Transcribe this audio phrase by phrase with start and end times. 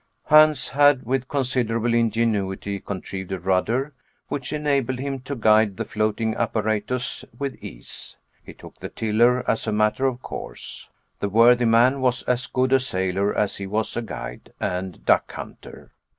[0.23, 3.93] Hans had, with considerable ingenuity, contrived a rudder,
[4.29, 8.17] which enabled him to guide the floating apparatus with ease.
[8.43, 10.89] He took the tiller, as a matter of course.
[11.19, 15.33] The worthy man was as good a sailor as he was a guide and duck
[15.33, 15.91] hunter.